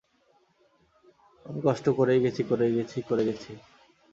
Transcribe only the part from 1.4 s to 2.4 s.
আমি কষ্ট করেই